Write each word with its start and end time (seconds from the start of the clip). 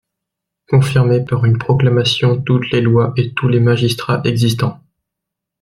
Confirmer 0.67 1.23
par 1.25 1.45
une 1.45 1.59
proclamation 1.59 2.41
toutes 2.41 2.71
les 2.71 2.81
lois 2.81 3.13
et 3.17 3.35
tous 3.35 3.47
les 3.47 3.59
magistrats 3.59 4.19
existans. 4.23 4.79